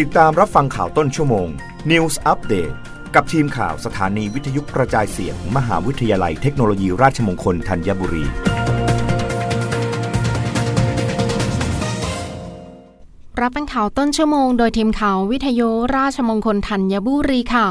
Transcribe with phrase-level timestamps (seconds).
[0.00, 1.48] ติดตามรับฟังข่าวต้นชั่วโมง
[1.90, 2.74] News Update
[3.14, 8.24] กับทีมข่าวสถานีวิทยุกระจายเสียงมหาวิทยาลัยเทคโนโลยีราชมงคลธัญบุรี
[13.40, 17.66] รับฟังข่าวต้นชั่วโมงโดยทีมข่าววิทยุราชมงคลธัญบุรีค่ะ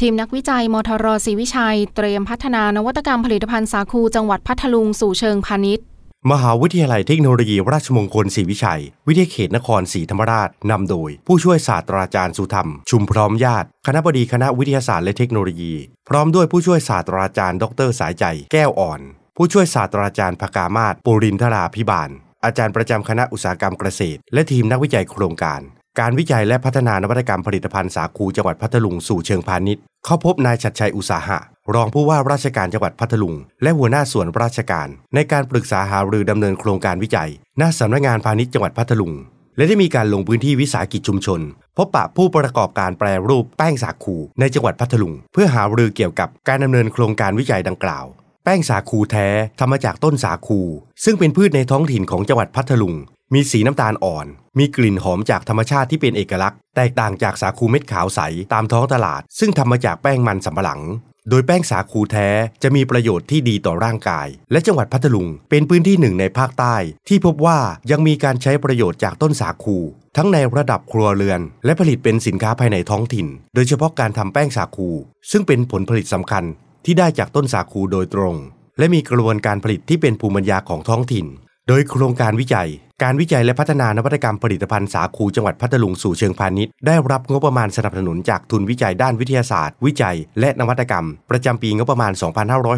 [0.00, 5.86] ทีมนักวิจัยมทรศรีวิชัย เตรียมพัฒนานวัตกรรมผลิตภัณฑ์สาคูจังหวัดพัทลุงสู่เชิงพาณิชย์
[6.32, 15.74] มหาวิทยาลัยเทคโนโลยีราชมงคลศรีวิชัย วิทยาเขตนครศรีธรรมราช นำโดย ผู้ช่วยศาสตราจารย์สุธรรม ชุมพร้อมญาติ คณะบดีคณะวิทยาศาสตร์และเทคโนโลยี
[16.08, 19.00] พร้อมด้วยผู้ช่วยศาสตราจารย์ ดรสายใจ แก้วอ่อน
[19.36, 22.10] ผู้ช่วยศาสตราจารย์ภกามาศปุรินทราพิบาล
[22.44, 25.60] อาจารย์ประจำคณะอุตสาหกรรมเกษตร และทีมนักวิจัยโครงการ
[26.00, 31.38] การวิจัยและพัฒนานวัตกรรมผลิตภัณฑ์สาคูจังหวัดพัทลุงสู่เชิงพาณิชย์ เข้าพบนายชัดชัยอุตสาหะ
[31.72, 39.12] รองผู้ว่าราชการจังหวัดพัทลุง และหัวหน้าส่วนราชการ ในการปรึกษาหารือดำเนินโครงการวิจัย หน้าสำนักงานพาณิชย์จังหวัดพัทลุง
[39.56, 41.40] และได้มีการลงพื้นที่วิสาหกิจชุมชน
[41.76, 48.04] พบปะผู้ประกอบการแปรรูปแป้งสาคูในจังหวัดพัทลุง เพื่อหารือเกี่ยวกับการดำเนินโครงการวิจัยดังกล่าว
[48.44, 49.28] แป้งสาคูแท้
[49.58, 50.60] ทำมาจากต้นสาคู
[51.04, 52.94] ซึ่งเป็นพืชในท้องถิ่นของจังหวัดพัทลุง
[53.34, 54.26] มีสีน้ำตาลอ่อน
[54.58, 58.20] มีกลิ่นหอมจากธรรมชาติที่เป็นเอกลักษณ์ แตกต่างจากสาคูเม็ดขาวใส
[58.52, 60.80] ตามท้องตลาด ซึ่งทำมาจากแป้งมันสำปะหลัง
[61.30, 62.28] โดยแป้งสาคูแท้
[62.62, 66.76] จะมีประโยชน์ที่ดีต่อร่างกาย และจังหวัดพัทลุง เป็นพื้นที่หนึ่งในภาคใต้
[67.08, 67.58] ที่พบว่า
[67.90, 69.76] ยังมีการใช้ประโยชน์จากต้นสาคู
[70.16, 74.88] ทั้งในระดับครัวเรือน และผลิตเป็นสินค้าภายในท้องถิ่น โดยเฉพาะการทำแป้งสาคู
[75.30, 76.44] ซึ่งเป็นผลผลิตสำคัญ
[76.84, 78.34] ที่ได้จากต้นสาคูโดยตรง
[78.78, 81.26] และมีกระบวนการผลิตที่เป็นภูมิปัญญาของท้องถิ่น
[81.68, 82.68] โดยโครงการวิจัย
[83.02, 92.12] การวิจัยและพัฒนานวัตกรรมผลิตภัณฑ์สาคูจังหวัดพัทลุงสู่เชิงพาณิชย์ได้รับงบประมาณสนับสนุนจากทุนวิจัยด้านวิทยาศาสตร์ วิจัย และนวัตกรรม ประจำปีงบประมาณ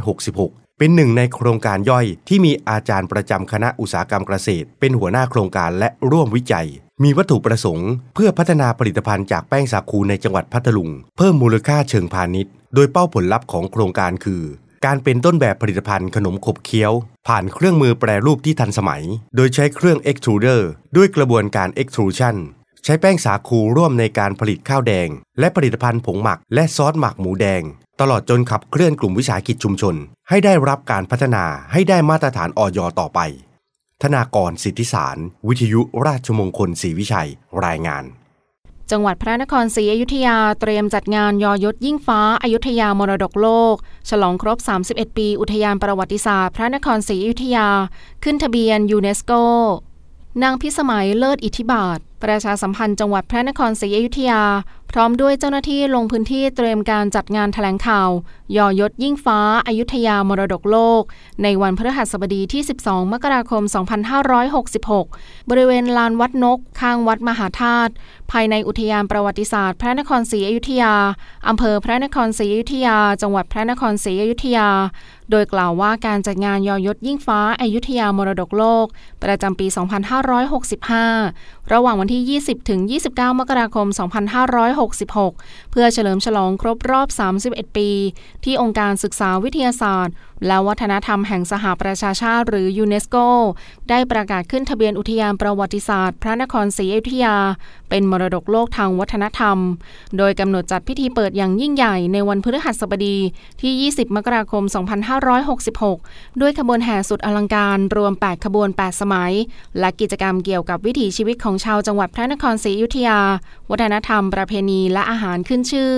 [0.07, 6.69] 2566 เป็นหนึ่งในโครงการย่อยที่มีอาจารย์ประจำคณะอุตสาหกรรมเกษตร เป็นหัวหน้าโครงการและร่วมวิจัย
[7.05, 14.43] มีวัตถุประสงค์ เพื่อพัฒนาผลิตภัณฑ์จากแป้งสาคูในจังหวัดพัทลุง เพิ่มมูลค่าเชิงพาณิชย์ โดยเป้าผลลัพธ์ของโครงการคือ
[14.85, 16.93] การเป็นต้นแบบผลิตภัณฑ์ขนมขบเคี้ยว
[17.29, 19.03] ผ่านเครื่องมือแปรรูปที่ทันสมัย
[19.37, 20.61] โดยใช้เครื่อง extruder
[20.97, 22.37] ด้วยกระบวนการ extrusion
[22.85, 27.63] ใช้แป้งสาคูร่วมในการผลิตข้าวแดง และผลิตภัณฑ์ผงหมักและซอสหมักหมูแดง
[28.01, 29.95] ตลอดจนขับเคลื่อนกลุ่มวิสาหกิจชุมชน
[30.29, 33.21] ให้ได้รับการพัฒนาให้ได้มาตรฐานออยต่อไป
[34.03, 35.17] ธนากรสิทธิสาร
[35.49, 37.31] วิทยุราชมงคลศรีวิชัย
[37.65, 38.05] รายงาน
[38.91, 43.77] จังหวัดพระนครศรีอยุธยาเตรียมจัดงานยอยศยิ่งฟ้าอายุทยามรดกโลก
[44.09, 44.59] ฉลองครบ
[44.89, 47.69] 31 ปี อุทยานประวัติศาสตร์ พระนครศรีอยุธยา
[48.25, 49.33] ขึ้นทะเบียนยูเนสโก
[50.43, 54.43] นางพิสมัยเลิศอิทธิบาท ประชาสัมพันธ์จังหวัดพระนครศรีอยุธยา
[54.93, 58.11] พร้อมด้วยเจ้าหน้าที่ลงพื้นที่เตรียมการจัดงานแถลงข่าว
[58.57, 61.03] ยอยศยิ่งฟ้าอายุทยามรดกโลก
[61.43, 63.63] ในวันพฤหัสบดีที่ 12 มกราคม
[64.77, 67.93] 2566 บริเวณลานวัดนก ข้างวัดมหาธาตุ
[68.33, 70.95] ภายในอุทยานประวัติศาสตร์พระนครศรีอยุธยา
[71.49, 74.69] อำเภอพระนครศรีอยุธยา จังหวัดพระนครศรีอยุธยา
[75.31, 78.87] โดยกล่าวว่าการจัดงานยอยศยิ่งฟ้าอายุทยามรดกโลก
[79.25, 79.67] ประจำปี
[80.89, 82.81] 2565 ระหว่างวันที่ 20 ถึง
[83.11, 83.87] 29 มกราคม
[84.35, 87.09] 256 2566 เพื่อเฉลิมฉลองครบรอบ
[87.43, 87.91] 31 ปี
[88.45, 90.15] ที่องค์การศึกษาวิทยาศาสตร์
[90.47, 93.17] และวัฒนธรรมแห่งสหประชาชาติหรือยูเนสโก
[93.91, 97.37] ได้ประกาศขึ้นทะเบียนอุทยานประวัติศาสตร์ พระนครศรีอยุธยา
[97.91, 99.59] เป็นมรดกโลกทางวัฒนธรรม
[100.19, 103.17] โดยกำหนดจัดพิธีเปิดอย่างยิ่งใหญ่ในวันพฤหัสบดี
[103.61, 104.63] ที่ 20 มกราคม
[105.93, 109.33] 2566 ด้วยขบวนแห่สุดอลังการรวม 8 ขบวน 8 สมัย
[109.79, 113.19] และกิจกรรมเกี่ยวกับวิถีชีวิตของชาวจังหวัดพระนครศรีอยุธยา
[113.71, 115.93] วัฒนธรรมประเพณีและอาหารขึ้นชื่อ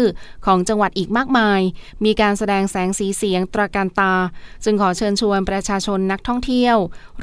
[0.46, 1.60] ของจังหวัดอีกมากมาย
[2.04, 4.14] มีการแสดงแสงสีเสียงตระการตา
[4.64, 6.76] จึงขอเชิญชวนประชาชนนักท่องเที่ยว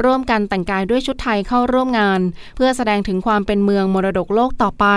[0.04, 2.22] ร่วมกันแต่งกายด้วยชุดไทยเข้าร่วมงาน
[2.56, 4.88] เพื่อแสดงถึงความเป็นเมืองมรดกโลกต่อไป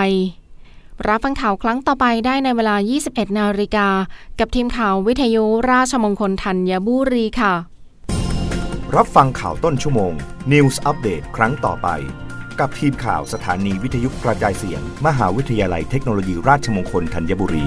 [1.07, 2.75] รับฟังข่าวครั้งต่อไปได้ในเวลา
[3.05, 3.87] 21 นาฬิกา
[4.39, 7.53] กับทีมข่าววิทยุราชมงคลธัญบุรีค่ะ
[8.95, 10.13] รับฟังข่าวต้นชั่วโมง
[10.51, 11.89] News อัปเดตครั้งต่อไป
[12.59, 17.65] กับทีมข่าวสถานีวิทยุกระจายเสียง มหาวิทยาลัยเทคโนโลยีราชมงคลธัญบุรี